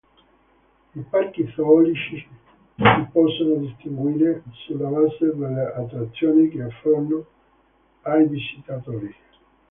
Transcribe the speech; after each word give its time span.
I 0.95 1.01
parchi 1.11 1.45
zoologici 1.53 2.27
si 2.75 3.07
possono 3.11 3.57
distinguere 3.57 4.41
sulla 4.65 4.89
base 4.89 5.31
delle 5.35 5.73
attrazioni 5.75 6.49
che 6.49 6.63
offrono 6.63 7.23
ai 8.01 8.25
visitatori. 8.27 9.15